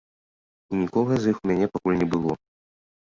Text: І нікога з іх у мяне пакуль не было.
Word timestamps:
І 0.71 0.79
нікога 0.83 1.13
з 1.25 1.31
іх 1.35 1.43
у 1.43 1.51
мяне 1.51 1.67
пакуль 1.77 1.99
не 2.01 2.07
было. 2.15 2.33